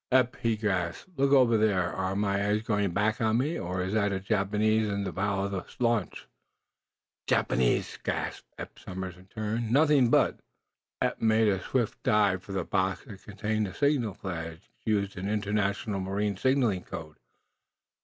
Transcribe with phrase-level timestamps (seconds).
[0.11, 1.93] "Eph," he gasped, "look over there!
[1.93, 5.43] Are my eyes going back on me, or is that a Japanese in the bow
[5.43, 6.25] of the launch?"
[7.27, 9.71] "Japanese?" gasped Eph Somers, in turn.
[9.71, 10.39] "Nothing but!"
[11.03, 15.27] Eph made a swift dive for the box that contained the signal flags used in
[15.27, 17.17] the international marine signaling code.